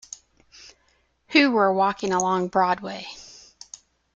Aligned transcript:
Who 1.27 1.51
were 1.51 1.71
walking 1.71 2.11
along 2.11 2.47
Broadway. 2.47 3.07